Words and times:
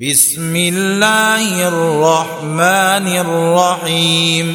بسم 0.00 0.56
الله 0.56 1.68
الرحمن 1.68 3.08
الرحيم. 3.20 4.54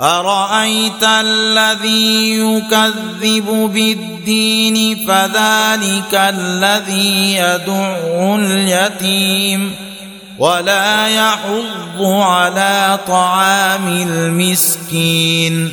أرأيت 0.00 1.02
الذي 1.02 2.38
يكذب 2.40 3.70
بالدين 3.74 5.06
فذلك 5.08 6.14
الذي 6.14 7.34
يدع 7.34 7.96
اليتيم 8.36 9.74
ولا 10.38 11.08
يحض 11.08 12.02
على 12.02 12.98
طعام 13.08 13.88
المسكين. 13.88 15.72